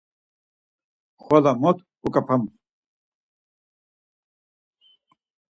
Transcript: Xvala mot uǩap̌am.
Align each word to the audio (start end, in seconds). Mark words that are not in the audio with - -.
Xvala 1.23 1.51
mot 1.61 1.77
uǩap̌am. 2.05 2.43